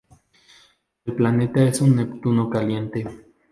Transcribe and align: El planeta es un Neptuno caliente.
El 1.05 1.13
planeta 1.15 1.61
es 1.61 1.79
un 1.79 1.95
Neptuno 1.95 2.49
caliente. 2.49 3.05